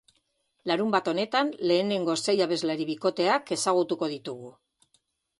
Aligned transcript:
Larunbat 0.69 1.09
honetan 1.09 1.49
lehenengo 1.71 2.15
sei 2.25 2.35
abeslari 2.45 2.87
bikoteak 2.91 3.53
ezagutuko 3.57 4.09
ditugu. 4.15 4.51